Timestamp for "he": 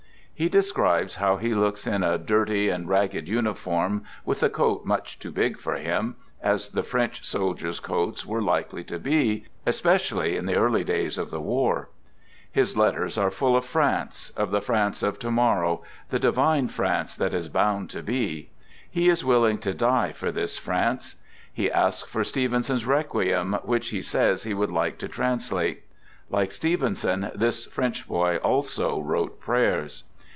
0.33-0.49, 1.37-1.53, 18.89-19.09, 21.53-21.69, 23.89-24.01, 24.41-24.55